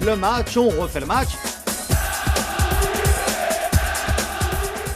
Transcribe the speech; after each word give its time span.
le 0.00 0.16
match, 0.16 0.56
on 0.56 0.68
refait 0.68 1.00
le 1.00 1.06
match. 1.06 1.28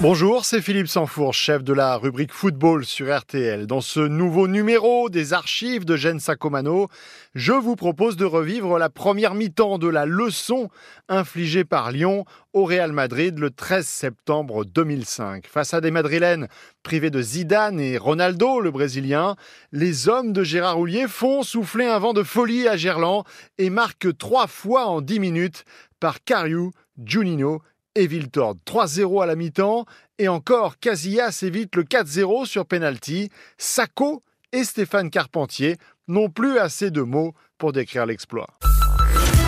Bonjour, 0.03 0.47
c'est 0.47 0.63
Philippe 0.63 0.89
Sanfour, 0.89 1.35
chef 1.35 1.63
de 1.63 1.75
la 1.75 1.99
rubrique 1.99 2.33
football 2.33 2.87
sur 2.87 3.15
RTL. 3.15 3.67
Dans 3.67 3.83
ce 3.83 4.01
nouveau 4.01 4.49
numéro 4.49 5.11
des 5.11 5.35
archives 5.35 5.85
de 5.85 5.95
Gene 5.95 6.21
Sacomano, 6.21 6.89
je 7.35 7.53
vous 7.53 7.77
propose 7.77 8.17
de 8.17 8.25
revivre 8.25 8.79
la 8.79 8.89
première 8.89 9.35
mi-temps 9.35 9.77
de 9.77 9.89
la 9.89 10.07
leçon 10.07 10.71
infligée 11.11 11.65
par 11.65 11.93
Lyon 11.93 12.25
au 12.55 12.65
Real 12.65 12.93
Madrid 12.93 13.39
le 13.39 13.51
13 13.51 13.87
septembre 13.87 14.65
2005. 14.65 15.47
Face 15.47 15.75
à 15.75 15.83
des 15.83 15.91
Madrilènes 15.91 16.49
privés 16.83 17.11
de 17.11 17.21
Zidane 17.21 17.79
et 17.79 17.99
Ronaldo, 17.99 18.61
le 18.61 18.71
Brésilien, 18.71 19.37
les 19.71 20.09
hommes 20.09 20.33
de 20.33 20.43
Gérard 20.43 20.81
Houllier 20.81 21.09
font 21.09 21.43
souffler 21.43 21.85
un 21.85 21.99
vent 21.99 22.15
de 22.15 22.23
folie 22.23 22.67
à 22.69 22.79
Gerland 22.79 23.25
et 23.59 23.69
marquent 23.69 24.17
trois 24.17 24.47
fois 24.47 24.87
en 24.87 25.03
dix 25.03 25.21
minutes 25.21 25.67
par 26.01 26.25
Cariou, 26.25 26.71
Juninho 27.05 27.61
et 27.95 28.07
Viltord. 28.07 28.57
3-0 28.67 29.23
à 29.23 29.27
la 29.27 29.37
mi-temps 29.37 29.85
et 30.19 30.29
encore 30.29 30.79
Casillas 30.79 31.41
évite 31.43 31.77
le 31.77 31.85
4-0 31.85 32.47
sur 32.47 32.67
penalty. 32.67 33.31
Sacco 33.59 34.23
et 34.53 34.65
Stéphane 34.65 35.11
Carpentier 35.11 35.77
n'ont 36.09 36.31
plus 36.31 36.59
assez 36.59 36.91
de 36.91 37.03
mots 37.03 37.35
pour 37.59 37.73
décrire 37.73 38.07
l'exploit. 38.07 38.49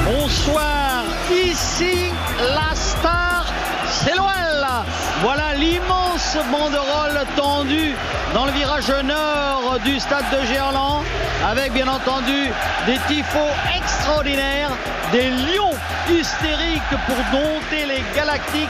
Bonsoir, 0.05 1.05
ici 1.31 2.11
la 2.39 2.75
star, 2.75 3.53
c'est 3.89 4.17
l'OL. 4.17 4.67
Voilà 5.23 5.55
l'immense 5.55 6.02
banderole 6.51 7.25
tendue 7.37 7.95
dans 8.35 8.45
le 8.45 8.53
virage 8.53 8.93
nord 9.05 9.79
du 9.85 9.99
stade 9.99 10.25
de 10.31 10.45
Gerland, 10.47 11.03
avec 11.49 11.73
bien 11.73 11.89
entendu 11.89 12.51
des 12.87 12.99
tifos 13.09 13.39
extraordinaires, 13.75 14.73
des 15.11 15.31
lions 15.31 15.77
hystériques 16.11 16.83
pour 17.07 17.17
dompter 17.33 17.87
les 17.87 18.05
galactiques. 18.15 18.69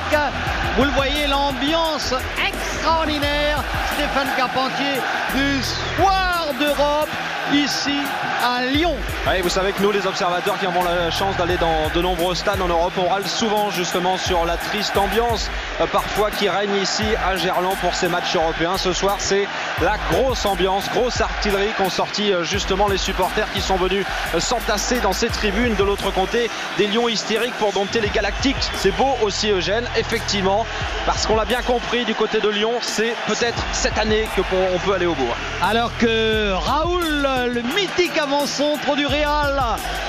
Vous 0.76 0.84
le 0.84 0.90
voyez, 0.90 1.26
l'ambiance 1.26 2.14
extraordinaire. 2.46 3.62
Stéphane 3.94 4.28
Carpentier 4.36 5.00
du 5.34 5.62
soir 5.62 6.46
d'Europe 6.60 7.10
ici 7.52 7.98
à 8.42 8.66
Lyon. 8.66 8.94
vous 9.42 9.48
savez 9.48 9.72
que 9.72 9.80
nous, 9.82 9.92
les 9.92 10.06
observateurs 10.06 10.58
qui 10.58 10.66
avons 10.66 10.82
la 10.82 11.10
chance 11.10 11.36
d'aller 11.36 11.56
dans 11.58 11.88
de 11.94 12.00
nombreux 12.02 12.34
stades 12.34 12.60
en 12.60 12.68
Europe, 12.68 12.92
on 12.96 13.08
râle 13.08 13.26
souvent 13.26 13.70
justement 13.70 14.18
sur 14.18 14.44
la 14.44 14.56
triste 14.56 14.96
ambiance 14.96 15.48
euh, 15.80 15.86
parfois 15.86 16.30
qui 16.30 16.48
règne 16.48 16.74
ici 16.82 17.04
à 17.24 17.36
Gerland 17.36 17.76
pour 17.80 17.94
ces 17.94 18.08
matchs 18.08 18.34
européens. 18.34 18.76
Ce 18.78 18.92
soir, 18.92 19.16
c'est 19.18 19.46
la 19.80 19.96
grosse 20.10 20.44
ambiance, 20.44 20.88
grosse 20.90 21.20
artillerie 21.20 21.70
qu'ont 21.78 21.90
sorti 21.90 22.32
euh, 22.32 22.42
justement 22.42 22.88
les 22.88 22.98
supporters 22.98 23.50
qui 23.52 23.60
sont 23.60 23.76
venus 23.76 24.04
euh, 24.34 24.40
s'entasser 24.40 24.98
dans 25.00 25.12
ces 25.12 25.28
tribunes. 25.28 25.74
De 25.76 25.84
l'autre 25.84 26.10
côté, 26.10 26.50
des 26.78 26.88
lions 26.88 27.08
hystériques 27.08 27.54
pour 27.54 27.72
dompter 27.72 28.00
les 28.00 28.10
Galactiques. 28.10 28.56
C'est 28.76 28.96
beau 28.96 29.16
aussi, 29.22 29.50
Eugène, 29.50 29.86
effectivement, 29.96 30.66
parce 31.06 31.26
qu'on 31.26 31.36
l'a 31.36 31.44
bien 31.44 31.62
compris 31.62 32.04
du 32.04 32.14
côté 32.14 32.40
de 32.40 32.48
Lyon, 32.48 32.72
c'est 32.80 33.14
peut-être 33.28 33.62
cette 33.72 33.98
année 33.98 34.28
que 34.36 34.42
on 34.74 34.78
peut 34.80 34.94
aller 34.94 35.06
au 35.06 35.14
bout. 35.14 35.28
Alors 35.62 35.96
que 35.98 36.52
Raoul 36.52 37.02
le 37.48 37.62
mythique 37.62 38.18
avant-centre 38.32 38.96
du 38.96 39.04
Real 39.04 39.60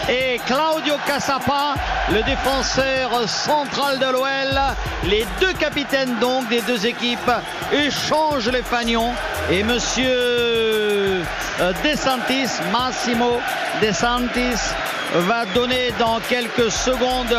et 0.09 0.39
Claudio 0.45 0.95
Casapa, 1.05 1.75
le 2.09 2.23
défenseur 2.23 3.27
central 3.27 3.99
de 3.99 4.05
l'OL. 4.05 4.61
Les 5.03 5.25
deux 5.41 5.51
capitaines 5.53 6.15
donc 6.19 6.47
des 6.47 6.61
deux 6.61 6.85
équipes 6.85 7.31
échangent 7.73 8.49
les 8.49 8.61
fagnons 8.61 9.11
et 9.51 9.63
monsieur 9.63 10.05
euh, 10.07 11.73
DeSantis, 11.83 12.61
Massimo 12.71 13.41
DeSantis, 13.81 14.71
va 15.13 15.45
donner 15.45 15.91
dans 15.99 16.19
quelques 16.19 16.71
secondes 16.71 17.37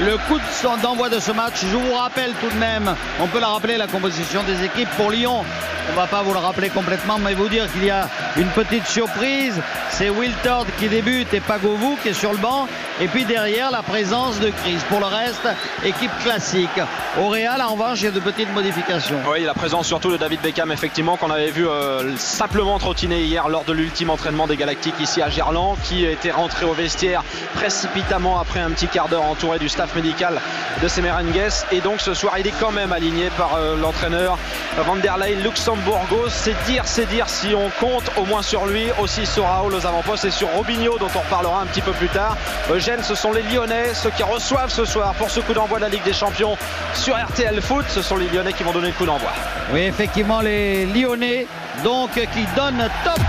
le 0.00 0.16
coup 0.28 0.38
d'envoi 0.82 1.08
de 1.08 1.18
ce 1.18 1.32
match. 1.32 1.54
Je 1.62 1.76
vous 1.76 1.94
rappelle 1.94 2.32
tout 2.40 2.48
de 2.48 2.58
même, 2.58 2.94
on 3.20 3.26
peut 3.26 3.40
la 3.40 3.48
rappeler, 3.48 3.76
la 3.76 3.86
composition 3.86 4.42
des 4.42 4.64
équipes 4.64 4.90
pour 4.96 5.10
Lyon. 5.10 5.44
On 5.88 5.92
ne 5.92 5.96
va 5.96 6.06
pas 6.06 6.22
vous 6.22 6.32
le 6.32 6.38
rappeler 6.38 6.68
complètement, 6.68 7.18
mais 7.18 7.34
vous 7.34 7.48
dire 7.48 7.70
qu'il 7.72 7.84
y 7.84 7.90
a 7.90 8.08
une 8.36 8.48
petite 8.48 8.86
surprise. 8.86 9.60
C'est 9.90 10.10
Wiltord 10.10 10.66
qui 10.78 10.88
débute 10.88 11.32
et 11.32 11.40
Pagovou 11.40 11.96
qui 12.02 12.08
est 12.08 12.14
sur 12.14 12.32
le 12.32 12.38
banc. 12.38 12.68
Et 12.98 13.08
puis 13.08 13.26
derrière, 13.26 13.70
la 13.70 13.82
présence 13.82 14.40
de 14.40 14.48
Chris. 14.48 14.78
Pour 14.88 15.00
le 15.00 15.06
reste, 15.06 15.46
équipe 15.84 16.10
classique. 16.22 16.80
Au 17.20 17.28
Real, 17.28 17.60
en 17.60 17.72
revanche, 17.72 18.00
il 18.00 18.04
y 18.04 18.08
a 18.08 18.10
de 18.10 18.20
petites 18.20 18.52
modifications. 18.54 19.16
Oui, 19.30 19.44
la 19.44 19.52
présence 19.52 19.86
surtout 19.86 20.10
de 20.10 20.16
David 20.16 20.40
Beckham, 20.40 20.72
effectivement, 20.72 21.18
qu'on 21.18 21.30
avait 21.30 21.50
vu 21.50 21.68
euh, 21.68 22.16
simplement 22.16 22.78
trottiner 22.78 23.22
hier 23.22 23.50
lors 23.50 23.64
de 23.64 23.74
l'ultime 23.74 24.08
entraînement 24.08 24.46
des 24.46 24.56
Galactiques 24.56 24.98
ici 24.98 25.20
à 25.20 25.28
Gerland, 25.28 25.76
qui 25.84 26.06
était 26.06 26.30
rentré 26.30 26.64
au 26.64 26.72
vestiaire 26.72 27.22
précipitamment 27.54 28.40
après 28.40 28.60
un 28.60 28.70
petit 28.70 28.88
quart 28.88 29.08
d'heure 29.08 29.24
entouré 29.24 29.58
du 29.58 29.68
staff 29.68 29.94
médical 29.94 30.40
de 30.82 30.88
Semerengues. 30.88 31.50
Et 31.72 31.82
donc 31.82 32.00
ce 32.00 32.14
soir, 32.14 32.38
il 32.38 32.46
est 32.46 32.54
quand 32.58 32.72
même 32.72 32.92
aligné 32.92 33.28
par 33.36 33.56
euh, 33.56 33.76
l'entraîneur 33.76 34.38
Van 34.82 34.96
der 34.96 35.16
Leyen 35.18 35.40
Luxembourgos. 35.42 36.28
C'est 36.28 36.54
dire, 36.66 36.82
c'est 36.86 37.06
dire 37.06 37.28
si 37.28 37.54
on 37.54 37.70
compte 37.80 38.10
au 38.16 38.24
moins 38.24 38.42
sur 38.42 38.66
lui, 38.66 38.86
aussi 39.00 39.26
sur 39.26 39.44
Raoul 39.44 39.74
aux 39.74 39.86
avant-postes 39.86 40.26
et 40.26 40.30
sur 40.30 40.48
Robinho, 40.48 40.98
dont 40.98 41.08
on 41.14 41.20
reparlera 41.20 41.62
un 41.62 41.66
petit 41.66 41.80
peu 41.80 41.92
plus 41.92 42.08
tard. 42.08 42.36
Eugène, 42.70 43.02
ce 43.02 43.14
sont 43.14 43.32
les 43.32 43.42
Lyonnais, 43.42 43.94
ceux 43.94 44.10
qui 44.10 44.22
reçoivent 44.22 44.70
ce 44.70 44.84
soir 44.84 45.14
pour 45.14 45.30
ce 45.30 45.40
coup 45.40 45.54
d'envoi 45.54 45.78
de 45.78 45.84
la 45.84 45.88
Ligue 45.88 46.04
des 46.04 46.12
Champions 46.12 46.56
sur 46.94 47.16
RTL 47.16 47.60
Foot. 47.62 47.86
Ce 47.88 48.02
sont 48.02 48.16
les 48.16 48.28
Lyonnais 48.28 48.52
qui 48.52 48.62
vont 48.62 48.72
donner 48.72 48.88
le 48.88 48.94
coup 48.94 49.06
d'envoi. 49.06 49.30
Oui, 49.72 49.80
effectivement, 49.82 50.40
les 50.40 50.86
Lyonnais, 50.86 51.46
donc, 51.82 52.10
qui 52.12 52.46
donnent 52.56 52.88
top 53.04 53.20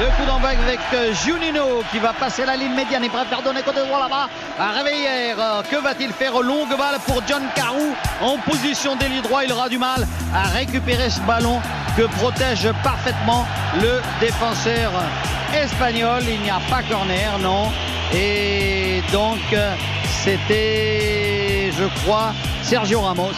le 0.00 0.06
coup 0.16 0.24
d'envoi 0.26 0.48
avec 0.50 0.80
euh, 0.94 1.12
Junino 1.12 1.82
qui 1.92 1.98
va 1.98 2.14
passer 2.14 2.46
la 2.46 2.56
ligne 2.56 2.74
médiane 2.74 3.04
et 3.04 3.10
faire 3.10 3.42
donner 3.42 3.60
côté 3.62 3.80
droit 3.80 4.00
là-bas 4.00 4.30
à 4.58 4.70
Réveiller. 4.70 5.34
Euh, 5.38 5.62
que 5.70 5.76
va-t-il 5.76 6.10
faire? 6.12 6.40
Longue 6.40 6.70
balle 6.70 6.98
pour 7.06 7.22
John 7.28 7.42
Carou 7.54 7.94
en 8.22 8.38
position 8.38 8.96
d'ailier 8.96 9.20
droit. 9.20 9.44
Il 9.44 9.52
aura 9.52 9.68
du 9.68 9.76
mal 9.76 10.06
à 10.34 10.44
récupérer 10.48 11.10
ce 11.10 11.20
ballon 11.20 11.60
que 11.98 12.02
protège 12.18 12.66
parfaitement 12.82 13.46
le 13.74 14.00
défenseur 14.20 14.90
espagnol. 15.54 16.22
Il 16.26 16.40
n'y 16.40 16.50
a 16.50 16.60
pas 16.70 16.82
corner, 16.82 17.38
non. 17.38 17.70
Et 18.14 19.02
donc, 19.12 19.38
c'était, 20.24 21.72
je 21.78 21.84
crois, 22.00 22.32
Sergio 22.62 23.02
Ramos 23.02 23.36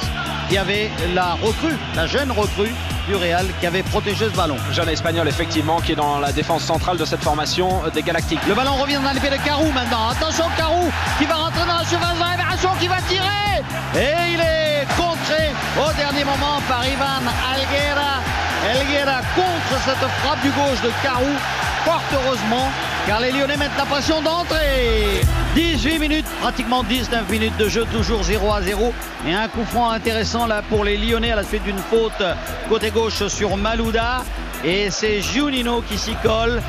qui 0.49 0.59
avait 0.59 0.91
la 1.13 1.33
recrue, 1.33 1.77
la 1.97 2.07
jeune 2.07 2.31
recrue 2.31 2.73
du 3.07 3.15
Real 3.15 3.47
qui 3.61 3.67
avait 3.67 3.83
protégé 3.83 4.27
ce 4.31 4.37
ballon. 4.37 4.57
Jeune 4.73 4.89
espagnol 4.89 5.29
effectivement 5.29 5.81
qui 5.81 5.93
est 5.93 5.97
dans 5.97 6.19
la 6.19 6.33
défense 6.33 6.63
centrale 6.63 6.97
de 6.97 7.05
cette 7.05 7.23
formation 7.23 7.83
des 7.93 8.03
Galactiques. 8.03 8.41
Le 8.49 8.55
ballon 8.55 8.77
revient 8.77 9.01
dans 9.03 9.13
les 9.13 9.21
pieds 9.21 9.31
de 9.31 9.43
Carou 9.45 9.71
maintenant. 9.73 10.09
Attention 10.09 10.45
Carou 10.57 10.91
qui 11.19 11.25
va 11.27 11.35
rentrer 11.35 11.67
dans 11.67 11.79
la 11.79 11.85
surface 11.85 12.19
de 12.19 12.25
révélation, 12.25 12.71
qui 12.81 12.89
va 12.89 12.97
tirer 13.09 13.43
et 13.95 14.33
il 14.33 14.41
est 14.41 14.87
contré 14.97 15.53
au 15.77 15.93
dernier 15.93 16.25
moment 16.25 16.61
par 16.69 16.87
Ivan 16.87 17.21
Alguera. 17.53 18.25
Alguera 18.65 19.21
contre 19.35 19.83
cette 19.85 20.09
frappe 20.21 20.41
du 20.43 20.51
gauche 20.51 20.81
de 20.83 20.91
Carou. 21.03 21.37
Fort 21.85 22.03
heureusement 22.13 22.71
car 23.07 23.21
les 23.21 23.33
Lyonnais 23.33 23.57
mettent 23.57 23.77
la 23.77 23.85
pression 23.85 24.23
d'entrée. 24.23 25.23
18 25.55 25.99
minutes, 25.99 26.27
pratiquement 26.41 26.83
19 26.85 27.29
minutes 27.29 27.57
de 27.57 27.69
jeu, 27.69 27.85
toujours 27.93 28.23
0 28.23 28.53
à 28.53 28.63
0. 28.63 28.95
Et 29.27 29.35
un 29.35 29.49
coup 29.49 29.65
franc 29.65 29.91
intéressant 29.91 30.47
là 30.47 30.63
pour 30.69 30.85
les 30.85 30.97
Lyonnais 30.97 31.33
à 31.33 31.37
la 31.37 31.43
suite 31.43 31.65
d'une 31.65 31.79
faute 31.79 32.23
côté 32.69 32.91
gauche 32.91 33.27
sur 33.27 33.57
Malouda. 33.57 34.23
Et 34.65 34.91
c'est 34.91 35.21
Giunino 35.21 35.83
qui 35.83 35.99
s'y 35.99 36.15
colle. 36.23 36.63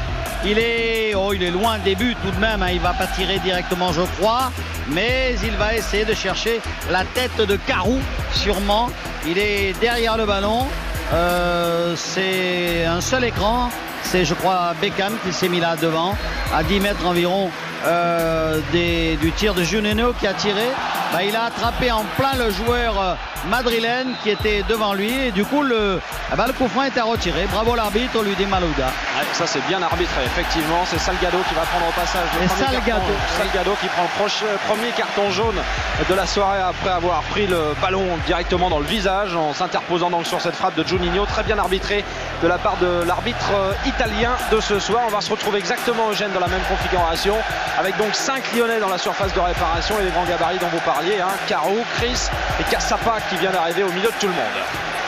Il 0.45 0.57
est, 0.57 1.13
oh, 1.15 1.31
il 1.33 1.43
est 1.43 1.51
loin 1.51 1.77
le 1.77 1.83
début 1.83 2.15
tout 2.15 2.31
de 2.31 2.39
même. 2.39 2.63
Hein. 2.63 2.71
Il 2.73 2.79
va 2.79 2.93
pas 2.93 3.07
tirer 3.07 3.39
directement, 3.39 3.93
je 3.93 4.01
crois. 4.17 4.51
Mais 4.89 5.35
il 5.43 5.51
va 5.51 5.75
essayer 5.75 6.03
de 6.03 6.13
chercher 6.13 6.59
la 6.91 7.05
tête 7.05 7.37
de 7.37 7.55
Carou, 7.55 7.99
sûrement. 8.33 8.89
Il 9.27 9.37
est 9.37 9.79
derrière 9.79 10.17
le 10.17 10.25
ballon. 10.25 10.65
Euh, 11.13 11.95
c'est 11.95 12.85
un 12.85 12.99
seul 12.99 13.23
écran. 13.25 13.69
C'est, 14.03 14.25
je 14.25 14.33
crois, 14.33 14.73
Beckham 14.79 15.13
qui 15.25 15.33
s'est 15.33 15.49
mis 15.49 15.59
là 15.59 15.75
devant, 15.75 16.15
à 16.53 16.63
10 16.63 16.79
mètres 16.79 17.05
environ 17.05 17.49
euh, 17.85 18.59
du 18.71 19.31
tir 19.33 19.53
de 19.53 19.63
Juneno 19.63 20.13
qui 20.13 20.27
a 20.27 20.33
tiré. 20.33 20.67
Bah, 21.13 21.21
il 21.23 21.35
a 21.35 21.43
attrapé 21.43 21.91
en 21.91 22.03
plein 22.17 22.33
le 22.39 22.49
joueur 22.49 22.99
euh, 22.99 23.13
madrilène 23.47 24.15
qui 24.23 24.31
était 24.31 24.63
devant 24.67 24.95
lui 24.95 25.13
et 25.27 25.31
du 25.31 25.45
coup 25.45 25.61
le, 25.61 26.01
ah 26.31 26.35
bah, 26.35 26.45
le 26.47 26.53
coup 26.53 26.67
franc 26.67 26.85
était 26.85 27.01
retiré. 27.01 27.45
Bravo 27.51 27.75
l'arbitre, 27.75 28.13
on 28.17 28.23
lui 28.23 28.35
dit 28.35 28.47
Malouda. 28.47 28.87
ça 29.33 29.45
c'est 29.45 29.63
bien 29.67 29.79
arbitré, 29.83 30.23
effectivement. 30.25 30.81
C'est 30.87 30.97
Salgado 30.97 31.37
qui 31.47 31.53
va 31.53 31.61
prendre 31.61 31.85
au 31.87 31.91
passage 31.91 32.27
le 32.41 32.47
Salgado. 32.47 33.13
Salgado 33.37 33.75
qui 33.79 33.87
prend 33.89 34.03
le 34.25 34.57
premier 34.67 34.89
carton 34.97 35.29
jaune 35.29 35.61
de 36.09 36.15
la 36.15 36.25
soirée 36.25 36.61
après 36.61 36.89
avoir 36.89 37.21
pris 37.23 37.45
le 37.45 37.75
ballon 37.79 38.05
directement 38.25 38.71
dans 38.71 38.79
le 38.79 38.85
visage 38.85 39.35
en 39.35 39.53
s'interposant 39.53 40.09
donc 40.09 40.25
sur 40.25 40.41
cette 40.41 40.55
frappe 40.55 40.75
de 40.75 40.83
Juninho. 40.83 41.27
Très 41.27 41.43
bien 41.43 41.59
arbitré 41.59 42.03
de 42.41 42.47
la 42.47 42.57
part 42.57 42.77
de 42.77 43.03
l'arbitre 43.05 43.51
euh, 43.53 43.73
italien 43.85 44.31
de 44.51 44.59
ce 44.59 44.79
soir. 44.79 45.03
On 45.05 45.11
va 45.11 45.21
se 45.21 45.29
retrouver 45.29 45.59
exactement 45.59 46.09
Eugène 46.09 46.31
dans 46.33 46.39
la 46.39 46.47
même 46.47 46.63
configuration 46.67 47.35
avec 47.79 47.97
donc 47.97 48.15
5 48.15 48.41
Lyonnais 48.55 48.79
dans 48.79 48.89
la 48.89 48.97
surface 48.97 49.31
de 49.35 49.39
réparation 49.39 49.99
et 49.99 50.05
les 50.05 50.09
grands 50.09 50.25
gabarits 50.25 50.57
dont 50.57 50.69
vous 50.71 50.79
parlez 50.79 51.02
Hein. 51.11 51.35
Caro, 51.47 51.83
Chris 51.97 52.29
et 52.59 52.63
Cassapa 52.71 53.17
qui 53.29 53.35
vient 53.37 53.51
d'arriver 53.51 53.83
au 53.83 53.91
milieu 53.91 54.07
de 54.07 54.19
tout 54.19 54.27
le 54.27 54.33
monde. 54.33 54.43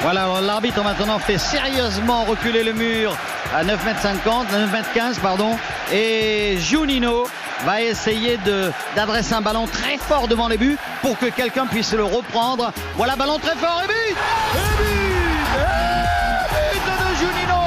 Voilà, 0.01 0.27
l'arbitre 0.41 0.83
maintenant 0.83 1.19
fait 1.19 1.37
sérieusement 1.37 2.25
reculer 2.25 2.63
le 2.63 2.73
mur 2.73 3.15
à 3.55 3.63
9 3.63 3.87
m 3.87 3.95
50, 4.01 4.51
9 4.51 4.75
m 4.75 4.83
15 4.93 5.19
pardon, 5.19 5.57
et 5.93 6.57
Junino 6.59 7.27
va 7.65 7.81
essayer 7.81 8.37
d'adresser 8.95 9.35
un 9.35 9.41
ballon 9.41 9.67
très 9.67 9.97
fort 9.97 10.27
devant 10.27 10.49
les 10.49 10.57
buts 10.57 10.77
pour 11.01 11.17
que 11.17 11.27
quelqu'un 11.27 11.65
puisse 11.65 11.93
le 11.93 12.03
reprendre. 12.03 12.73
Voilà, 12.95 13.15
ballon 13.15 13.39
très 13.39 13.55
fort 13.55 13.81
et 13.83 13.87
but 13.87 14.17
Et 14.53 14.83
but 14.83 14.95
Et 16.51 16.73
but 16.73 16.85
de 16.91 17.15
Junino 17.19 17.61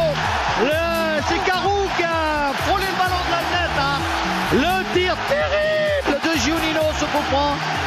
C'est 1.29 1.51
Carou 1.51 1.89
qui 1.97 2.03
a 2.05 2.53
frôlé 2.67 2.85
le 2.85 2.99
ballon 2.99 3.23
de 3.27 3.33
la 3.33 3.43
tête. 3.57 3.79
Hein. 3.81 3.99
Le 4.53 4.99
tir 4.99 5.17
terrible 5.29 5.48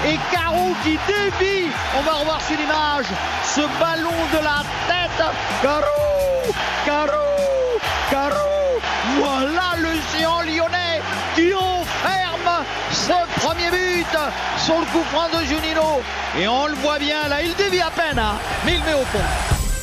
et 0.06 0.18
Carou 0.31 0.75
qui 0.83 0.98
dévie. 1.07 1.69
On 1.98 2.01
va 2.01 2.13
revoir 2.13 2.42
sur 2.42 2.57
l'image 2.57 3.06
ce 3.44 3.62
ballon 3.80 4.19
de 4.33 4.44
la 4.44 4.63
tête. 4.88 5.25
Carou 5.62 6.53
Carou 6.86 7.80
Carou 8.09 8.80
Voilà 9.19 9.77
le 9.77 9.89
géant 10.12 10.42
lyonnais 10.42 11.01
qui 11.36 11.53
enferme 11.53 12.65
ce 12.92 13.39
premier 13.39 13.69
but 13.69 14.18
sur 14.57 14.80
le 14.80 14.86
coup 14.86 15.03
franc 15.12 15.27
de 15.30 15.45
Junino. 15.45 16.01
Et 16.39 16.48
on 16.48 16.68
le 16.68 16.75
voit 16.75 17.00
bien 17.00 17.27
là, 17.27 17.42
il 17.42 17.53
dévie 17.56 17.81
à 17.81 17.92
peine, 17.92 18.19
hein, 18.19 18.36
mais 18.65 18.75
il 18.75 18.83
met 18.83 18.94
au 18.94 19.06
fond. 19.06 19.19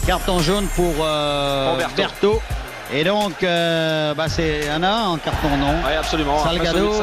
Carton 0.06 0.38
jaune 0.41 0.67
pour 0.69 0.94
euh, 1.00 1.76
Berthaud. 1.94 2.41
Et 2.93 3.05
donc, 3.05 3.43
euh, 3.43 4.14
bah 4.14 4.29
c'est 4.29 4.69
un 4.69 4.82
A 4.82 5.08
en 5.08 5.19
carton 5.19 5.49
non 5.58 5.75
Oui, 5.85 5.93
absolument. 5.99 6.43
Salgado, 6.43 7.02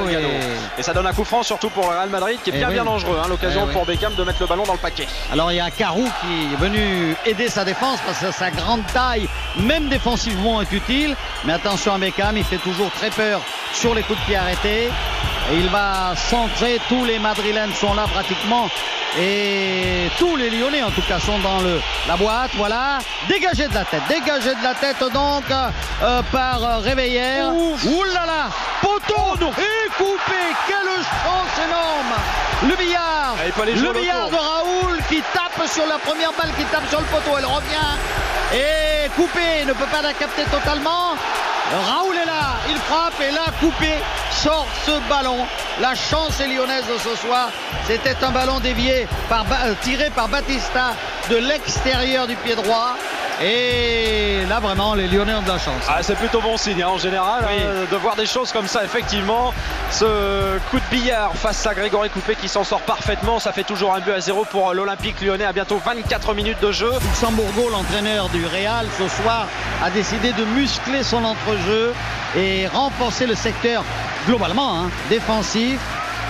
Et... 0.78 0.82
ça 0.82 0.94
donne 0.94 1.06
un 1.06 1.14
coup 1.14 1.24
franc 1.24 1.44
surtout 1.44 1.70
pour 1.70 1.84
le 1.84 1.90
Real 1.90 2.10
Madrid 2.10 2.40
qui 2.44 2.50
est 2.50 2.54
bien 2.54 2.70
bien 2.70 2.84
dangereux. 2.84 3.18
Hein, 3.24 3.28
L'occasion 3.30 3.68
eh 3.70 3.74
pour 3.74 3.86
Beckham 3.86 4.16
de 4.16 4.24
mettre 4.24 4.42
le 4.42 4.48
ballon 4.48 4.64
dans 4.64 4.74
le 4.74 4.80
paquet. 4.80 5.08
Alors 5.32 5.52
il 5.52 5.56
y 5.56 5.60
a 5.60 5.70
Carou 5.70 6.08
qui 6.22 6.54
est 6.54 6.58
venu 6.58 7.16
aider 7.26 7.50
sa 7.50 7.64
défense 7.64 8.00
parce 8.06 8.20
que 8.20 8.32
sa 8.32 8.50
grande 8.50 8.86
taille, 8.94 9.28
même 9.60 9.88
défensivement, 9.88 10.62
est 10.62 10.72
utile. 10.72 11.16
Mais 11.46 11.54
attention 11.54 11.94
à 11.94 11.98
Beckham, 12.00 12.36
il 12.36 12.44
fait 12.44 12.58
toujours 12.58 12.90
très 12.92 13.12
peur 13.12 13.42
sur 13.74 13.94
les 13.94 14.02
coups 14.02 14.20
de 14.20 14.26
pied 14.26 14.38
arrêtés. 14.38 14.90
Et 15.52 15.58
il 15.58 15.70
va 15.70 16.16
centrer, 16.16 16.80
tous 16.90 17.06
les 17.06 17.20
Madrilènes 17.20 17.74
sont 17.74 17.94
là 17.94 18.06
pratiquement. 18.12 18.68
Et 19.18 20.10
tous 20.18 20.36
les 20.36 20.50
Lyonnais 20.50 20.84
en 20.84 20.90
tout 20.90 21.04
cas 21.08 21.20
sont 21.20 21.40
dans 21.40 21.60
le, 21.60 21.80
la 22.08 22.18
boîte. 22.18 22.52
Voilà. 22.56 22.98
Dégagé 23.30 23.68
de 23.68 23.74
la 23.74 23.86
tête. 23.86 24.02
Dégagé 24.10 24.56
de 24.56 24.64
la 24.64 24.74
tête 24.74 25.00
donc 25.14 25.44
euh, 25.52 26.22
par 26.32 26.64
euh, 26.64 26.78
Réveillère. 26.80 27.54
Ouh 27.54 28.04
là 28.14 28.26
là. 28.26 28.50
Poteau 28.82 29.16
oh, 29.18 29.36
et 29.40 29.90
coupé. 29.98 30.42
Quelle 30.68 30.96
chance 30.98 31.66
énorme. 31.66 32.70
Le 32.70 32.76
billard. 32.76 33.36
Ah, 33.38 33.66
le 33.66 33.94
billard 33.94 34.30
de 34.30 34.36
Raoul 34.36 35.00
qui 35.08 35.22
tape 35.32 35.68
sur 35.70 35.86
la 35.86 36.00
première 36.00 36.32
balle 36.34 36.52
qui 36.58 36.66
tape 36.66 36.90
sur 36.90 37.00
le 37.00 37.06
poteau. 37.06 37.38
Elle 37.38 37.46
revient. 37.46 37.94
Et 38.54 39.10
coupé. 39.16 39.64
Ne 39.66 39.74
peut 39.74 39.90
pas 39.92 40.02
la 40.02 40.14
capter 40.14 40.44
totalement. 40.46 41.16
Raoul 41.72 42.16
est 42.16 42.26
là, 42.26 42.58
il 42.70 42.78
frappe 42.78 43.20
et 43.22 43.32
là, 43.32 43.46
coupé, 43.60 43.94
sort 44.32 44.68
ce 44.86 44.92
ballon. 45.10 45.46
La 45.82 45.96
chance 45.96 46.40
est 46.40 46.48
lyonnaise 46.48 46.86
de 46.86 46.98
ce 46.98 47.16
soir. 47.16 47.50
C'était 47.88 48.16
un 48.24 48.32
ballon 48.32 48.60
dévié, 48.60 49.08
euh, 49.32 49.74
tiré 49.82 50.10
par 50.12 50.28
Batista 50.28 50.94
de 51.30 51.38
l'extérieur 51.38 52.28
du 52.28 52.36
pied 52.36 52.56
droit. 52.56 52.96
Et 53.42 54.46
là, 54.48 54.60
vraiment, 54.60 54.96
les 54.96 55.08
Lyonnais 55.08 55.34
ont 55.34 55.42
de 55.42 55.48
la 55.48 55.58
chance. 55.58 55.84
Ah, 55.90 56.02
c'est 56.02 56.16
plutôt 56.16 56.40
bon 56.42 56.56
signe 56.56 56.82
hein, 56.82 56.88
en 56.88 56.98
général 56.98 57.44
hein, 57.44 57.86
de 57.92 57.98
voir 57.98 58.16
des 58.16 58.26
choses 58.26 58.52
comme 58.52 58.68
ça. 58.68 58.84
Effectivement, 58.84 59.54
ce 59.92 60.58
coup 60.72 60.80
de 60.80 60.96
billard 60.96 61.34
face 61.36 61.66
à 61.68 61.74
Grégory 61.74 62.10
Coupé 62.10 62.36
qui 62.36 62.48
s'en 62.48 62.64
sort 62.64 62.82
parfaitement. 62.82 63.40
Ça 63.40 63.52
fait 63.52 63.64
toujours 63.64 63.94
un 63.94 64.00
but 64.00 64.14
à 64.14 64.22
zéro 64.22 64.46
pour 64.46 64.74
l'Olympique 64.74 65.22
lyonnais 65.22 65.46
à 65.46 65.52
bientôt 65.52 65.82
24 65.84 66.34
minutes 66.34 66.62
de 66.62 66.72
jeu. 66.72 66.92
Luxembourgo, 67.02 67.70
l'entraîneur 67.70 68.30
du 68.30 68.46
Real, 68.46 68.88
ce 68.98 69.08
soir, 69.22 69.48
a 69.84 69.90
décidé 69.90 70.32
de 70.32 70.46
muscler 70.46 71.04
son 71.04 71.24
entrejeu 71.26 71.94
et 72.38 72.68
renforcer 72.68 73.26
le 73.26 73.36
secteur 73.36 73.84
globalement 74.28 74.80
hein, 74.80 74.90
défensif 75.10 75.80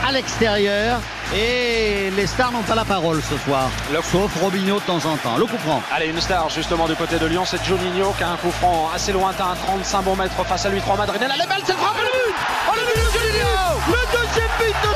à 0.06 0.12
l'extérieur. 0.12 1.00
Et 1.36 2.12
les 2.16 2.28
stars 2.28 2.52
n'ont 2.52 2.62
pas 2.62 2.76
la 2.76 2.86
parole 2.86 3.22
ce 3.22 3.38
soir, 3.40 3.70
sauf 4.04 4.32
Robinho 4.42 4.76
de 4.76 4.86
temps 4.86 5.04
en 5.06 5.18
temps. 5.18 5.38
Le 5.38 5.46
coup 5.46 5.58
franc. 5.58 5.82
Allez, 5.92 6.08
une 6.08 6.22
star 6.22 6.50
justement 6.50 6.88
du 6.88 6.96
côté 6.96 7.18
de 7.18 7.26
Lyon, 7.26 7.44
c'est 7.46 7.64
Juninho 7.64 8.14
qui 8.18 8.24
a 8.24 8.30
un 8.30 8.38
coup 8.38 8.52
franc 8.52 8.90
assez 8.94 9.12
lointain, 9.12 9.56
35 9.66 10.02
bons 10.04 10.16
mètres 10.16 10.46
face 10.46 10.66
à 10.66 10.70
lui, 10.70 10.80
3 10.82 10.98
Madrid. 10.98 11.20
Elle 11.22 11.42
est 11.42 11.48
belle, 11.48 11.64
c'est 11.66 11.74
le 11.74 11.80
frappe, 11.80 11.98
le 11.98 12.04
but. 12.04 12.36
Oh 12.70 12.74
le 12.76 12.86
but 12.86 12.96
de 12.96 13.10
Juninho. 13.18 13.58
Le 13.88 14.02
deuxième 14.18 14.54
but 14.60 14.76
de 14.86 14.92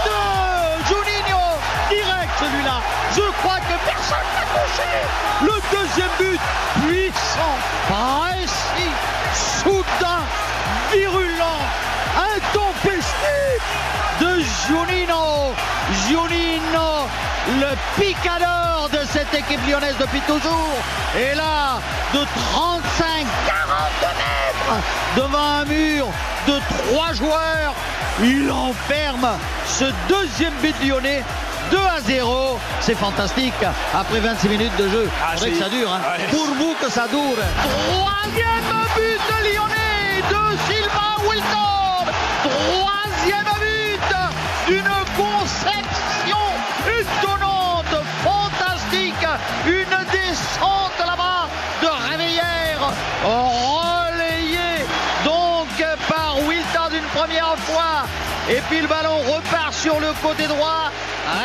Juninho 0.87 1.41
Direct 1.89 2.33
celui-là. 2.39 2.81
Je 3.15 3.25
crois 3.41 3.59
que 3.59 3.75
personne 3.85 4.29
n'a 4.35 4.45
touché. 4.53 4.91
Le 5.41 5.55
deuxième 5.75 6.13
but 6.19 6.39
puissant, 6.85 7.55
précis, 7.89 8.93
soudain, 9.33 10.21
virulent, 10.91 11.61
intempestif 12.15 12.68
de 14.21 14.41
Juninho 14.67 15.53
Giulino, 16.07 17.07
le 17.59 18.01
picador 18.01 18.89
de 18.91 18.99
cette 19.11 19.33
équipe 19.33 19.59
lyonnaise 19.67 19.95
depuis 19.99 20.21
toujours. 20.21 20.77
Et 21.17 21.35
là, 21.35 21.79
de 22.13 22.19
35-40 22.19 22.25
mètres 24.17 24.83
devant 25.15 25.61
un 25.61 25.65
mur 25.65 26.07
de 26.47 26.59
trois 26.69 27.13
joueurs, 27.13 27.73
il 28.21 28.51
enferme 28.51 29.29
ce 29.65 29.85
deuxième 30.07 30.53
but 30.61 30.75
lyonnais 30.83 31.23
2 31.71 31.77
à 31.77 32.01
0. 32.01 32.59
C'est 32.81 32.95
fantastique. 32.95 33.53
Après 33.93 34.19
26 34.19 34.49
minutes 34.49 34.75
de 34.77 34.89
jeu. 34.89 35.09
Ah, 35.21 35.35
que 35.35 35.53
ça 35.55 35.69
dure. 35.69 35.91
Hein. 35.91 36.01
Pour 36.31 36.45
vous 36.45 36.75
que 36.81 36.89
ça 36.91 37.07
dure. 37.07 37.37
Troisième 37.63 38.69
but 38.95 39.21
de 39.29 39.37
Lyonnais 39.53 40.21
de 40.29 40.57
Silva 40.67 41.17
Wilton. 41.27 42.11
Troisième 42.43 42.98
but 43.25 44.15
d'une 44.67 44.95
conception 45.17 46.45
étonnante, 46.87 48.05
fantastique. 48.23 49.27
Une 49.65 50.11
descente 50.11 50.99
là-bas 50.99 51.47
de 51.81 51.87
Réveillère, 51.87 52.93
relayée 53.23 54.85
donc 55.25 55.67
par 56.07 56.37
Wilton 56.47 56.91
une 56.93 57.19
première 57.19 57.55
fois. 57.59 58.05
Et 58.49 58.61
puis 58.69 58.81
le 58.81 58.87
ballon 58.87 59.19
repart 59.19 59.73
sur 59.73 59.99
le 59.99 60.13
côté 60.21 60.47
droit. 60.47 60.91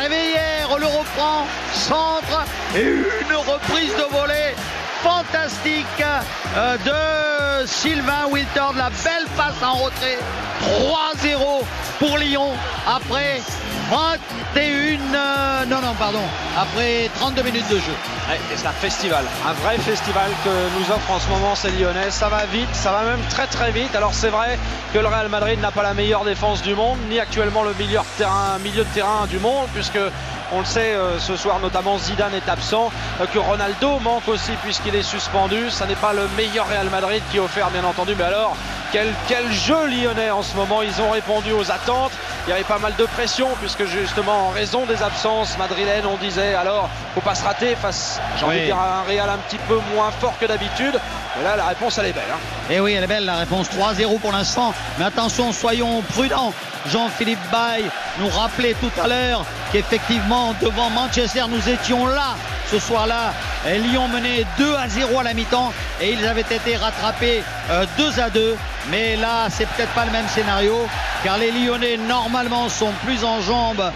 Réveillère 0.01 0.77
le 0.79 0.87
reprend, 0.87 1.45
centre 1.73 2.45
et 2.75 2.81
une 2.81 3.35
reprise 3.35 3.93
de 3.95 4.15
volée 4.15 4.55
fantastique 5.05 5.85
euh, 6.01 6.77
de 6.77 7.67
Sylvain 7.67 8.25
Wilton. 8.31 8.73
La 8.75 8.89
belle 8.89 9.27
passe 9.37 9.61
en 9.61 9.75
retrait. 9.75 10.17
3-0 10.63 11.63
pour 11.99 12.17
Lyon 12.17 12.49
après 12.87 13.39
21. 13.91 14.99
Euh, 15.13 15.65
non, 15.65 15.81
non, 15.81 15.93
pardon. 15.99 16.23
Après 16.57 17.09
32 17.19 17.43
minutes 17.43 17.69
de 17.69 17.77
jeu. 17.77 17.93
C'est 18.55 18.67
un 18.67 18.71
festival, 18.71 19.23
un 19.47 19.53
vrai 19.53 19.77
festival 19.77 20.29
que 20.43 20.49
nous 20.49 20.91
offre 20.91 21.11
en 21.11 21.19
ce 21.19 21.29
moment 21.29 21.55
ces 21.55 21.69
Lyonnais. 21.71 22.09
Ça 22.09 22.29
va 22.29 22.45
vite, 22.45 22.73
ça 22.73 22.91
va 22.91 23.03
même 23.03 23.21
très 23.29 23.47
très 23.47 23.71
vite. 23.71 23.95
Alors 23.95 24.13
c'est 24.13 24.29
vrai 24.29 24.57
que 24.93 24.99
le 24.99 25.07
Real 25.07 25.29
Madrid 25.29 25.59
n'a 25.59 25.71
pas 25.71 25.83
la 25.83 25.93
meilleure 25.93 26.25
défense 26.25 26.61
du 26.61 26.73
monde, 26.73 26.97
ni 27.09 27.19
actuellement 27.19 27.63
le 27.63 27.73
terrain, 28.17 28.57
milieu 28.63 28.83
de 28.83 28.89
terrain 28.89 29.27
du 29.27 29.39
monde, 29.39 29.67
puisque 29.73 29.99
on 30.51 30.59
le 30.59 30.65
sait, 30.65 30.93
euh, 30.93 31.19
ce 31.19 31.35
soir 31.35 31.59
notamment 31.59 31.97
Zidane 31.97 32.33
est 32.33 32.49
absent, 32.49 32.91
euh, 33.21 33.25
que 33.25 33.39
Ronaldo 33.39 33.99
manque 33.99 34.27
aussi 34.27 34.51
puisqu'il 34.63 34.95
est 34.95 35.03
suspendu. 35.03 35.69
Ça 35.69 35.85
n'est 35.85 35.95
pas 35.95 36.13
le 36.13 36.27
meilleur 36.35 36.67
Real 36.67 36.89
Madrid 36.89 37.21
qui 37.31 37.37
est 37.37 37.41
offert 37.41 37.69
bien 37.69 37.83
entendu, 37.83 38.13
mais 38.17 38.23
alors 38.23 38.55
quel, 38.95 39.13
quel 39.27 39.51
jeu 39.51 39.87
lyonnais 39.87 40.31
en 40.31 40.41
ce 40.41 40.55
moment. 40.55 40.81
Ils 40.81 41.01
ont 41.01 41.11
répondu 41.11 41.51
aux 41.51 41.69
attentes. 41.69 42.13
Il 42.47 42.51
y 42.51 42.53
avait 42.53 42.63
pas 42.63 42.79
mal 42.79 42.93
de 42.97 43.03
pression 43.03 43.49
puisque 43.59 43.83
justement 43.83 44.47
en 44.47 44.49
raison 44.51 44.85
des 44.85 45.03
absences 45.03 45.57
madrilènes, 45.57 46.05
on 46.05 46.15
disait 46.15 46.53
alors 46.53 46.89
faut 47.13 47.19
pas 47.19 47.35
se 47.35 47.43
rater 47.43 47.75
face, 47.75 48.21
j'ai 48.39 48.45
envie 48.45 48.59
de 48.61 48.65
dire, 48.65 48.77
à 48.77 48.99
un 48.99 49.03
Real 49.03 49.29
un 49.29 49.37
petit 49.39 49.57
peu 49.67 49.79
moins 49.93 50.11
fort 50.11 50.35
que 50.39 50.45
d'habitude. 50.45 50.97
Mais 51.37 51.43
là, 51.43 51.55
la 51.55 51.65
réponse, 51.65 51.97
elle 51.97 52.07
est 52.07 52.13
belle. 52.13 52.23
Et 52.27 52.31
hein. 52.31 52.77
eh 52.77 52.79
oui, 52.79 52.93
elle 52.93 53.03
est 53.03 53.07
belle, 53.07 53.25
la 53.25 53.35
réponse 53.35 53.67
3-0 53.69 54.19
pour 54.19 54.31
l'instant. 54.31 54.73
Mais 54.97 55.05
attention, 55.05 55.51
soyons 55.51 56.01
prudents. 56.01 56.53
Jean-Philippe 56.91 57.39
Bay 57.51 57.83
nous 58.19 58.29
rappelait 58.29 58.75
tout 58.75 58.91
à 59.01 59.07
l'heure 59.07 59.45
qu'effectivement, 59.71 60.53
devant 60.61 60.89
Manchester, 60.89 61.43
nous 61.49 61.69
étions 61.69 62.05
là 62.05 62.35
ce 62.71 62.79
soir-là. 62.79 63.33
Lyon 63.65 64.07
menait 64.07 64.45
2 64.57 64.75
à 64.75 64.87
0 64.87 65.19
à 65.19 65.23
la 65.23 65.33
mi-temps 65.33 65.73
et 65.99 66.11
ils 66.13 66.25
avaient 66.25 66.41
été 66.41 66.75
rattrapés 66.75 67.43
2 67.97 68.03
euh, 68.03 68.23
à 68.23 68.29
2. 68.29 68.55
Mais 68.91 69.15
là, 69.15 69.47
c'est 69.49 69.67
peut-être 69.67 69.91
pas 69.93 70.05
le 70.05 70.11
même 70.11 70.27
scénario 70.27 70.87
car 71.23 71.39
les 71.39 71.51
Lyonnais, 71.51 71.97
normalement, 71.97 72.69
sont 72.69 72.91
plus 73.03 73.23
en 73.23 73.41
jambes 73.41 73.91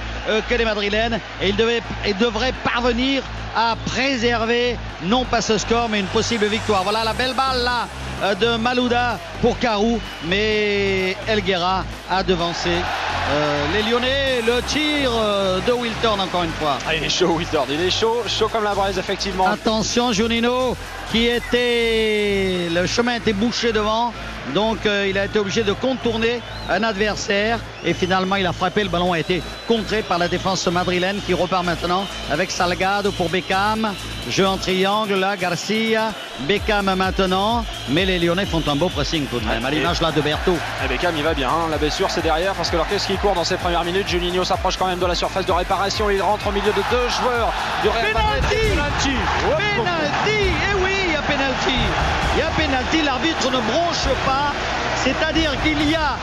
que 0.47 0.55
les 0.55 0.65
Madrilènes 0.65 1.19
et 1.41 1.49
ils 1.49 2.17
devraient 2.17 2.53
parvenir 2.63 3.23
à 3.55 3.75
préserver 3.85 4.77
non 5.03 5.25
pas 5.25 5.41
ce 5.41 5.57
score 5.57 5.89
mais 5.89 5.99
une 5.99 6.05
possible 6.07 6.45
victoire. 6.45 6.83
Voilà 6.83 7.03
la 7.03 7.13
belle 7.13 7.33
balle 7.33 7.63
là 7.63 7.87
euh, 8.23 8.35
de 8.35 8.57
Malouda 8.57 9.19
pour 9.41 9.57
Carou 9.59 9.99
mais 10.25 11.15
Elguera 11.27 11.83
a 12.09 12.23
devancé 12.23 12.71
euh, 13.29 13.65
les 13.73 13.83
Lyonnais. 13.89 14.41
Le 14.45 14.61
tir 14.63 15.11
euh, 15.13 15.59
de 15.59 15.71
Wilton 15.71 16.19
encore 16.19 16.43
une 16.43 16.51
fois. 16.51 16.77
Ah, 16.87 16.95
il 16.95 17.03
est 17.03 17.09
chaud 17.09 17.35
Wilton, 17.37 17.65
il 17.69 17.81
est 17.81 17.91
chaud, 17.91 18.23
chaud 18.27 18.47
comme 18.47 18.63
la 18.63 18.73
braise 18.73 18.97
effectivement. 18.97 19.45
Attention 19.47 20.11
Junino 20.11 20.75
qui 21.11 21.27
était... 21.27 22.69
Le 22.71 22.87
chemin 22.87 23.15
était 23.15 23.33
bouché 23.33 23.71
devant. 23.71 24.13
Donc 24.53 24.85
euh, 24.85 25.07
il 25.07 25.17
a 25.17 25.25
été 25.25 25.37
obligé 25.37 25.63
de 25.63 25.73
contourner 25.73 26.41
un 26.69 26.81
adversaire 26.83 27.59
et 27.85 27.93
finalement 27.93 28.37
il 28.37 28.45
a 28.47 28.53
frappé. 28.53 28.83
Le 28.83 28.89
ballon 28.89 29.13
a 29.13 29.19
été 29.19 29.41
contré 29.67 30.01
par 30.01 30.17
la 30.17 30.27
défense 30.27 30.65
madrilène 30.67 31.19
qui 31.25 31.33
repart 31.33 31.63
maintenant 31.63 32.07
avec 32.31 32.49
Salgado 32.49 33.11
pour 33.11 33.29
Beckham. 33.29 33.93
Jeu 34.27 34.45
en 34.45 34.57
triangle 34.57 35.15
là, 35.15 35.37
Garcia, 35.37 36.11
Beckham 36.41 36.93
maintenant. 36.95 37.65
Mais 37.89 38.05
les 38.05 38.19
Lyonnais 38.19 38.45
font 38.45 38.61
un 38.67 38.75
beau 38.75 38.89
pressing 38.89 39.25
tout 39.27 39.39
de 39.39 39.45
même, 39.45 39.65
à 39.65 39.71
l'image 39.71 40.01
là 40.01 40.11
de 40.11 40.21
Berthaud. 40.21 40.57
Et 40.83 40.87
Beckham 40.87 41.15
il 41.17 41.23
va 41.23 41.33
bien, 41.33 41.49
hein. 41.49 41.67
la 41.69 41.77
blessure 41.77 42.09
c'est 42.11 42.21
derrière 42.21 42.53
parce 42.53 42.69
que 42.69 42.75
alors 42.75 42.87
qu'est-ce 42.87 43.07
qui 43.07 43.17
court 43.17 43.33
dans 43.33 43.43
ces 43.43 43.57
premières 43.57 43.83
minutes 43.83 44.07
Juninho 44.07 44.43
s'approche 44.43 44.77
quand 44.77 44.87
même 44.87 44.99
de 44.99 45.05
la 45.05 45.15
surface 45.15 45.45
de 45.45 45.51
réparation, 45.51 46.09
il 46.09 46.21
rentre 46.21 46.47
au 46.47 46.51
milieu 46.51 46.71
de 46.71 46.83
deux 46.91 47.09
joueurs 47.09 47.53
du 47.81 47.89
Real 47.89 48.13
Madrid. 48.13 48.43
Penalty 48.69 49.15
Penalty 49.57 50.29
Et 50.29 50.83
oui, 50.83 50.91
il 51.07 51.13
y 51.13 51.15
a 51.15 51.21
penalty 51.21 51.79
Il 52.35 52.39
y 52.39 52.41
a 52.41 52.49
penalty, 52.49 53.01
l'arbitre 53.03 53.51
ne 53.51 53.59
bronche 53.59 54.09
pas, 54.25 54.53
c'est-à-dire 55.03 55.51
qu'il 55.63 55.89
y 55.89 55.95
a 55.95 56.17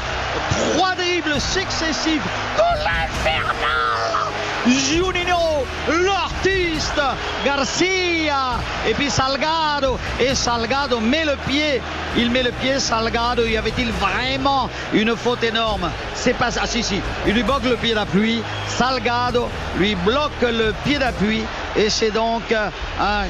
trois 0.75 0.95
dribbles 0.95 1.41
successifs 1.41 2.23
Juninho, 4.67 5.26
Garcia, 7.45 8.59
et 8.87 8.95
puis 8.95 9.11
Salgado. 9.11 9.99
Et 10.21 10.35
Salgado 10.35 11.01
met 11.01 11.25
le 11.25 11.37
pied. 11.47 11.81
Il 12.17 12.31
met 12.31 12.43
le 12.43 12.53
pied, 12.53 12.79
Salgado. 12.79 13.45
Y 13.45 13.57
avait-il 13.57 13.91
vraiment 13.93 14.69
une 14.93 15.17
faute 15.17 15.43
énorme? 15.45 15.91
C'est 16.15 16.35
pas. 16.35 16.51
Ah 16.61 16.67
si, 16.67 16.83
si. 16.83 17.01
Il 17.27 17.35
lui 17.35 17.43
bloque 17.43 17.65
le 17.65 17.77
pied 17.77 17.95
d'appui. 17.95 18.43
Salgado 18.69 19.49
lui 19.77 19.95
bloque 19.95 20.43
le 20.43 20.75
pied 20.85 20.99
d'appui. 20.99 21.43
Et 21.77 21.91
c'est 21.91 22.11
donc 22.11 22.43
un 22.53 23.25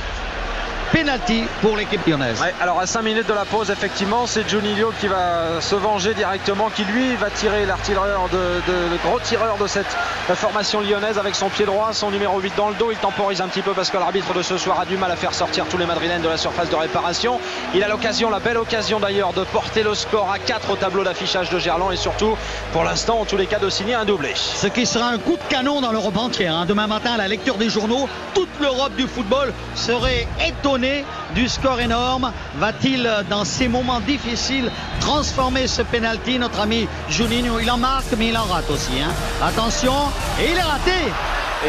penalty 0.97 1.45
pour 1.61 1.77
l'équipe 1.77 2.07
lyonnaise. 2.07 2.41
Ouais, 2.41 2.55
alors 2.59 2.81
à 2.81 2.87
5 2.87 3.03
minutes 3.03 3.29
de 3.29 3.35
la 3.35 3.45
pause, 3.45 3.71
effectivement, 3.71 4.27
c'est 4.27 4.49
Juninho 4.49 4.93
qui 4.99 5.09
va 5.09 5.61
se 5.61 5.75
venger 5.75 6.15
directement, 6.15 6.71
qui 6.71 6.85
lui 6.85 7.15
va 7.17 7.29
tirer 7.29 7.67
l'artilleur 7.67 8.31
de, 8.33 8.39
de, 8.39 8.91
le 8.91 8.97
gros 9.05 9.21
tireur 9.21 9.59
de 9.59 9.67
cette 9.67 9.95
formation 10.35 10.81
lyonnaise 10.81 11.19
avec 11.19 11.35
son 11.35 11.51
pied 11.51 11.67
droit, 11.67 11.93
son 11.93 12.11
numéro 12.11 12.41
8 12.41 12.55
dans 12.57 12.71
le 12.71 12.75
dos. 12.77 12.91
Il 12.93 12.97
temporise 12.97 13.43
un 13.43 13.49
petit 13.49 13.61
peu 13.61 13.73
parce 13.73 13.91
que 13.91 13.99
l'arbitre 13.99 14.33
de 14.33 14.41
ce 14.41 14.57
soir 14.57 14.81
a 14.81 14.87
du 14.87 14.97
mal 14.97 15.11
à 15.11 15.17
faire 15.17 15.35
sortir 15.35 15.67
tous 15.67 15.77
les 15.77 15.85
Madrilènes 15.85 16.23
de 16.23 16.29
la 16.29 16.39
surface 16.39 16.71
de 16.71 16.77
réparation. 16.77 17.41
Il 17.75 17.85
a 17.85 17.89
l'occasion, 17.89 18.31
la 18.31 18.41
belle 18.41 18.57
occasion 18.57 18.99
d'ailleurs, 18.99 19.35
de 19.35 19.45
porter 19.45 19.83
le 19.83 19.95
score 19.95 20.31
à 20.33 20.39
4 20.39 20.71
au 20.71 20.77
tableau 20.77 21.05
d'affichage 21.05 21.51
de 21.51 21.59
Gerland 21.59 21.93
et 21.93 21.97
surtout, 21.97 22.39
pour 22.73 22.85
l'instant, 22.85 23.21
en 23.21 23.27
tous 23.27 23.37
les 23.37 23.47
cas, 23.47 23.59
de 23.59 23.69
signer 23.69 23.95
un 23.95 24.07
doublé. 24.07 24.33
Ce 24.35 24.67
qui 24.67 24.87
sera 24.87 25.09
un 25.09 25.19
coup 25.19 25.37
de 25.37 25.51
canon 25.51 25.83
dans 25.83 25.93
l'Europe 25.93 26.17
entière. 26.17 26.57
Hein. 26.57 26.65
Demain 26.65 26.87
matin, 26.87 27.13
à 27.13 27.19
la 27.19 27.29
lecture 27.29 27.57
des 27.57 27.69
journaux, 27.69 28.09
toute 28.33 28.49
l'Europe 28.63 28.97
du 28.97 29.07
football 29.07 29.53
serait 29.75 30.27
étonnée 30.43 30.86
du 31.35 31.49
score 31.49 31.81
énorme. 31.81 32.33
Va-t-il, 32.57 33.11
dans 33.29 33.45
ces 33.45 33.69
moments 33.69 34.01
difficiles, 34.01 34.71
transformer 35.01 35.67
ce 35.67 35.83
penalty 35.83 36.39
Notre 36.39 36.61
ami 36.61 36.89
Juninho, 37.09 37.59
il 37.61 37.71
en 37.71 37.79
marque, 37.79 38.13
mais 38.19 38.29
il 38.29 38.39
en 38.39 38.45
rate 38.45 38.71
aussi. 38.71 39.01
Hein. 39.01 39.13
Attention, 39.43 39.95
et 40.41 40.51
il 40.53 40.57
est 40.57 40.63
raté 40.63 41.13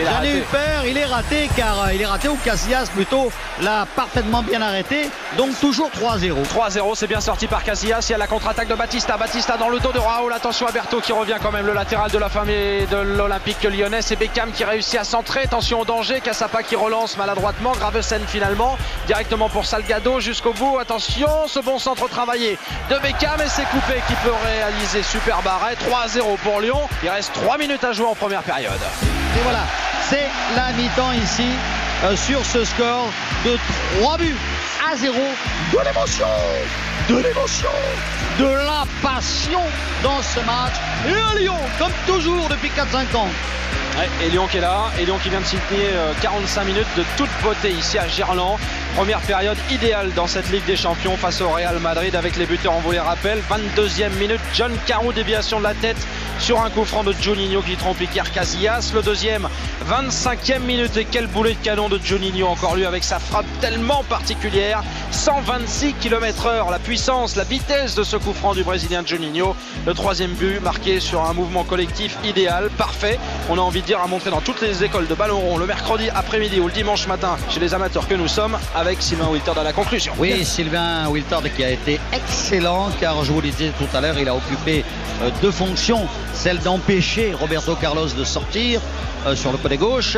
J'en 0.06 0.24
ai 0.24 0.38
eu 0.38 0.42
peur, 0.42 0.86
il 0.86 0.98
est 0.98 1.06
raté 1.06 1.50
car 1.56 1.86
euh, 1.86 1.94
il 1.94 2.02
est 2.02 2.06
raté 2.06 2.28
ou 2.28 2.36
Casillas 2.36 2.88
plutôt 2.94 3.32
l'a 3.62 3.88
parfaitement 3.96 4.44
bien 4.44 4.62
arrêté. 4.62 5.10
Donc 5.38 5.60
toujours 5.60 5.90
3-0. 5.90 6.34
3-0, 6.46 6.96
c'est 6.96 7.08
bien 7.08 7.22
sorti 7.22 7.48
par 7.48 7.64
Casillas. 7.64 8.06
Il 8.10 8.12
y 8.12 8.16
a 8.16 8.18
la 8.18 8.28
contre-attaque 8.28 8.68
de 8.68 8.76
Batista. 8.76 9.18
Batista 9.18 9.58
dans 9.58 9.70
le 9.70 9.80
dos 9.80 9.92
de 9.92 10.00
Raoul. 10.00 10.32
Attention 10.34 10.68
à 10.68 10.72
Berthaud 10.72 11.02
qui 11.02 11.12
revient 11.14 11.38
quand 11.42 11.52
même 11.52 11.66
le 11.66 11.74
latéral 11.74 12.12
de 12.12 12.18
la 12.18 12.30
famille 12.30 12.86
de 12.92 12.98
l'Olympique 12.98 13.64
lyonnais. 13.64 14.02
C'est 14.02 14.16
Beckham 14.16 14.52
qui 14.52 14.64
réussit 14.64 15.00
à 15.00 15.04
centrer. 15.04 15.42
Attention 15.42 15.82
au 15.82 15.86
danger. 15.86 16.22
Cassapa 16.22 16.62
qui 16.64 16.76
relance 16.76 17.18
maladroitement. 17.18 17.72
Gravesen 17.72 18.22
finalement. 18.28 18.78
Directement 19.08 19.50
pour 19.50 19.66
Salgado 19.66 20.20
jusqu'au 20.20 20.54
bout. 20.54 20.78
Attention, 20.78 21.48
ce 21.48 21.60
bon 21.60 21.80
centre 21.80 22.08
travaillé 22.08 22.60
de 22.90 22.96
Beckham 23.00 23.42
et 23.42 23.50
c'est 23.50 23.66
coupé 23.66 24.02
qui 24.08 24.14
peut 24.24 24.34
réaliser 24.46 25.02
super 25.02 25.40
arrêt. 25.46 25.76
3-0 25.76 26.38
pour 26.44 26.62
Lyon. 26.62 26.82
Il 27.04 27.10
reste 27.10 27.34
3 27.34 27.58
minutes 27.58 27.84
à 27.84 27.94
jouer 27.94 28.08
en 28.08 28.16
première 28.16 28.44
période. 28.44 28.80
Et 29.38 29.42
voilà, 29.44 29.66
c'est 30.10 30.28
la 30.56 30.72
mi-temps 30.72 31.12
ici 31.12 31.48
euh, 32.06 32.16
sur 32.16 32.44
ce 32.44 32.64
score 32.64 33.12
de 33.46 33.56
3 34.00 34.18
buts 34.18 34.36
à 34.92 34.96
0. 34.96 35.14
De 35.14 35.78
l'émotion, 35.86 36.28
de 37.08 37.18
l'émotion, 37.18 37.70
de 38.40 38.46
la 38.46 38.84
passion 39.04 39.60
dans 40.02 40.22
ce 40.24 40.40
match. 40.40 40.74
Et 41.08 41.14
un 41.14 41.40
Lyon, 41.40 41.58
comme 41.78 41.92
toujours 42.08 42.50
depuis 42.50 42.70
4-5 42.70 43.16
ans. 43.16 43.30
Ouais, 43.98 44.08
et 44.24 44.30
Lyon 44.30 44.46
qui 44.46 44.58
est 44.58 44.62
là, 44.62 44.92
et 45.00 45.06
qui 45.06 45.30
vient 45.30 45.42
de 45.42 45.46
signer 45.46 45.90
45 46.22 46.66
minutes 46.66 46.86
de 46.96 47.04
toute 47.18 47.30
beauté 47.42 47.72
ici 47.72 47.98
à 47.98 48.08
Gerland. 48.08 48.60
Première 48.96 49.20
période 49.22 49.58
idéale 49.72 50.12
dans 50.14 50.28
cette 50.28 50.52
Ligue 50.52 50.66
des 50.66 50.76
Champions 50.76 51.18
face 51.18 51.42
au 51.42 51.50
Real 51.50 51.80
Madrid 51.80 52.16
avec 52.16 52.36
les 52.36 52.46
buteurs 52.46 52.74
en 52.74 52.80
volet 52.80 53.00
rappel. 53.00 53.42
22e 53.50 54.12
minute, 54.20 54.40
John 54.54 54.72
Carou, 54.86 55.14
déviation 55.14 55.58
de 55.58 55.64
la 55.64 55.74
tête 55.74 55.98
sur 56.40 56.62
un 56.62 56.70
coup 56.70 56.86
franc 56.86 57.04
de 57.04 57.14
Juninho 57.14 57.62
qui 57.62 57.76
trompe 57.76 58.00
Iker 58.00 58.32
Casillas. 58.32 58.92
Le 58.94 59.02
deuxième, 59.02 59.48
25e 59.90 60.60
minute 60.60 60.96
et 60.98 61.06
quel 61.06 61.26
boulet 61.26 61.54
de 61.54 61.64
canon 61.64 61.90
de 61.90 62.00
Juninho 62.04 62.48
encore 62.48 62.76
lui 62.76 62.86
avec 62.86 63.04
sa 63.04 63.18
frappe 63.18 63.46
tellement 63.62 64.04
particulière. 64.04 64.84
126 65.10 65.94
km/h, 65.94 66.70
la 66.70 66.80
puissance, 66.80 67.36
la 67.36 67.44
vitesse 67.44 67.96
de 67.96 68.04
ce 68.04 68.18
coup 68.18 68.34
franc 68.34 68.54
du 68.54 68.64
Brésilien 68.64 69.04
Juninho. 69.04 69.56
Le 69.88 69.94
troisième 69.96 70.34
but 70.34 70.62
marqué 70.62 71.00
sur 71.00 71.24
un 71.24 71.34
mouvement 71.34 71.64
collectif 71.64 72.16
idéal, 72.24 72.70
parfait. 72.78 73.20
On 73.50 73.58
a 73.58 73.62
envie 73.62 73.82
à 73.96 74.08
montrer 74.08 74.32
dans 74.32 74.42
toutes 74.42 74.62
les 74.62 74.84
écoles 74.84 75.08
de 75.08 75.16
ballon 75.16 75.40
rond 75.40 75.58
le 75.58 75.66
mercredi 75.66 76.10
après-midi 76.10 76.60
ou 76.60 76.68
le 76.68 76.74
dimanche 76.74 77.08
matin 77.08 77.38
chez 77.50 77.62
les 77.62 77.74
amateurs 77.74 78.08
que 78.08 78.16
nous 78.16 78.28
sommes 78.28 78.58
avec 78.76 79.02
Sylvain 79.02 79.30
Wiltord 79.30 79.58
à 79.58 79.64
la 79.64 79.72
conclusion. 79.72 80.14
Oui, 80.20 80.44
Sylvain 80.44 81.08
Wiltord 81.08 81.44
qui 81.56 81.64
a 81.64 81.70
été 81.70 82.00
excellent 82.12 82.90
car 83.00 83.24
je 83.24 83.32
vous 83.32 83.40
le 83.40 83.50
disais 83.50 83.72
tout 83.78 83.88
à 83.96 84.02
l'heure, 84.02 84.20
il 84.20 84.28
a 84.28 84.36
occupé 84.36 84.84
euh, 85.22 85.30
deux 85.42 85.52
fonctions 85.52 86.08
celle 86.34 86.60
d'empêcher 86.60 87.34
Roberto 87.34 87.76
Carlos 87.76 88.10
de 88.10 88.24
sortir 88.26 88.82
sur 89.36 89.52
le 89.52 89.58
côté 89.58 89.78
gauche, 89.78 90.18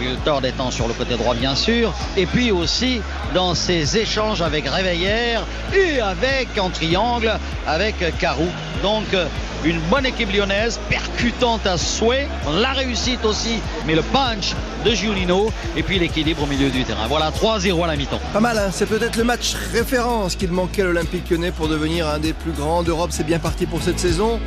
Wiltord 0.00 0.44
étant 0.44 0.70
sur 0.70 0.88
le 0.88 0.94
côté 0.94 1.16
droit 1.16 1.34
bien 1.34 1.54
sûr, 1.54 1.92
et 2.16 2.26
puis 2.26 2.50
aussi 2.50 3.00
dans 3.34 3.54
ses 3.54 3.96
échanges 3.96 4.42
avec 4.42 4.68
Réveillère 4.68 5.42
et 5.74 6.00
avec 6.00 6.48
en 6.58 6.70
triangle 6.70 7.32
avec 7.66 7.96
Carou. 8.18 8.48
Donc 8.82 9.04
euh, 9.14 9.26
une 9.64 9.80
bonne 9.90 10.06
équipe 10.06 10.32
lyonnaise, 10.32 10.78
percutante 10.88 11.66
à 11.66 11.76
souhait, 11.76 12.28
la 12.60 12.72
réussite 12.72 13.24
aussi, 13.24 13.60
mais 13.86 13.94
le 13.94 14.02
punch 14.02 14.54
de 14.84 14.92
Giulino 14.92 15.50
et 15.76 15.82
puis 15.82 15.98
l'équilibre 15.98 16.44
au 16.44 16.46
milieu 16.46 16.70
du 16.70 16.84
terrain. 16.84 17.06
Voilà 17.08 17.30
3-0 17.30 17.84
à 17.84 17.86
la 17.88 17.96
mi-temps. 17.96 18.20
Pas 18.32 18.40
mal, 18.40 18.58
hein 18.58 18.70
c'est 18.72 18.86
peut-être 18.86 19.16
le 19.16 19.24
match 19.24 19.54
référence 19.72 20.36
qu'il 20.36 20.52
manquait 20.52 20.82
à 20.82 20.86
l'Olympique 20.86 21.28
lyonnais 21.30 21.50
pour 21.50 21.68
devenir 21.68 22.06
un 22.06 22.18
des 22.18 22.32
plus 22.32 22.52
grands 22.52 22.82
d'Europe. 22.82 23.10
C'est 23.12 23.26
bien 23.26 23.38
parti 23.38 23.66
pour 23.66 23.82
cette 23.82 23.98
saison. 23.98 24.40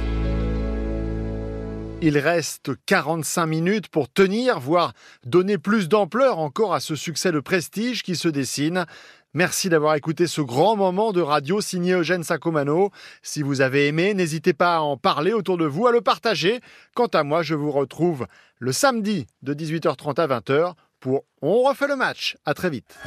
Il 2.03 2.17
reste 2.17 2.71
45 2.87 3.45
minutes 3.45 3.87
pour 3.87 4.11
tenir, 4.11 4.59
voire 4.59 4.93
donner 5.23 5.59
plus 5.59 5.87
d'ampleur 5.87 6.39
encore 6.39 6.73
à 6.73 6.79
ce 6.79 6.95
succès 6.95 7.31
de 7.31 7.39
prestige 7.39 8.01
qui 8.01 8.15
se 8.15 8.27
dessine. 8.27 8.87
Merci 9.35 9.69
d'avoir 9.69 9.93
écouté 9.93 10.25
ce 10.25 10.41
grand 10.41 10.75
moment 10.75 11.11
de 11.11 11.21
radio 11.21 11.61
signé 11.61 11.93
Eugène 11.93 12.23
Sacomano. 12.23 12.89
Si 13.21 13.43
vous 13.43 13.61
avez 13.61 13.87
aimé, 13.87 14.15
n'hésitez 14.15 14.53
pas 14.53 14.77
à 14.77 14.79
en 14.79 14.97
parler 14.97 15.31
autour 15.31 15.59
de 15.59 15.65
vous, 15.65 15.85
à 15.85 15.91
le 15.91 16.01
partager. 16.01 16.59
Quant 16.95 17.05
à 17.05 17.23
moi, 17.23 17.43
je 17.43 17.53
vous 17.53 17.71
retrouve 17.71 18.25
le 18.57 18.71
samedi 18.71 19.27
de 19.43 19.53
18h30 19.53 20.19
à 20.19 20.39
20h 20.39 20.73
pour 20.99 21.25
On 21.43 21.61
refait 21.61 21.87
le 21.87 21.95
match. 21.95 22.35
À 22.45 22.55
très 22.55 22.71
vite. 22.71 22.97